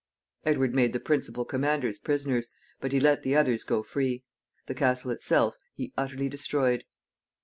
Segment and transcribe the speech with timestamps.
[0.47, 2.47] Edward made the principal commanders prisoners,
[2.79, 4.23] but he let the others go free.
[4.65, 6.85] The castle itself he utterly destroyed.